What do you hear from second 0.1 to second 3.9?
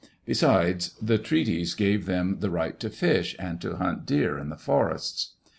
Besides, the treaties gave them the right to fish, and to